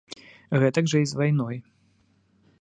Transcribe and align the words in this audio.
Гэтак 0.63 0.89
жа 0.93 0.97
і 1.03 1.11
з 1.11 1.19
вайной. 1.19 1.57